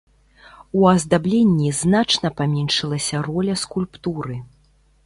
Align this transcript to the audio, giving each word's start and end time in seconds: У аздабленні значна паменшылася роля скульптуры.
У 0.79 0.87
аздабленні 0.93 1.69
значна 1.81 2.33
паменшылася 2.41 3.25
роля 3.31 3.53
скульптуры. 3.67 4.35